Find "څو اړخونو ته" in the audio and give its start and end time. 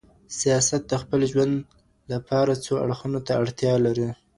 2.65-3.31